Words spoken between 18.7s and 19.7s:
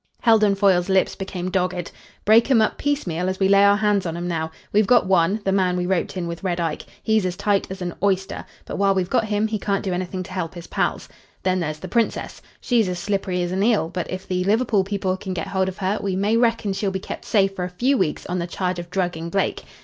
of drugging Blake.